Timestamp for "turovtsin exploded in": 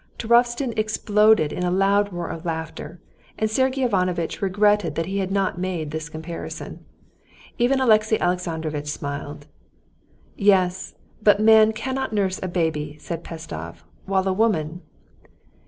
0.17-1.61